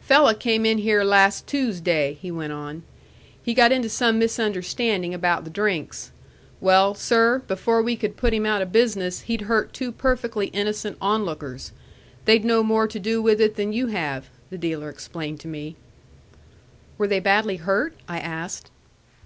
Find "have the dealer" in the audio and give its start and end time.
13.86-14.90